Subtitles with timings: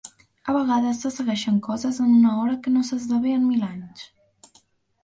[0.49, 4.07] A vegades se segueixen coses en una hora que no s'esdevé en mil anys.